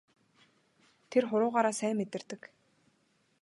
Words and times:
Тэр 1.09 1.23
хуруугаараа 1.29 1.75
сайн 1.79 1.95
мэдэрдэг. 1.97 2.41